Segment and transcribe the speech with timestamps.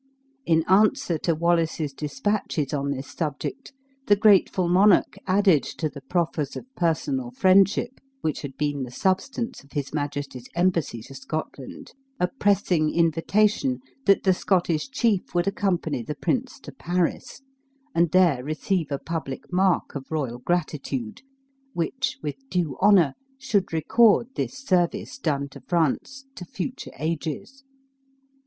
[0.47, 3.71] In answer to Wallace's dispatches on this subject,
[4.07, 9.63] the grateful monarch added to the proffers of personal friendship, which had been the substance
[9.63, 16.01] of his majesty's embassy to Scotland, a pressing invitation that the Scottish chief would accompany
[16.01, 17.43] the prince to Paris,
[17.93, 21.21] and there receive a public mark of royal gratitude,
[21.73, 27.63] which, with due honor, should record this service done to France to future ages.